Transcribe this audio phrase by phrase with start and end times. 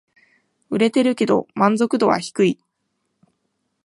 [0.71, 2.59] 売れてるけど満足度は低い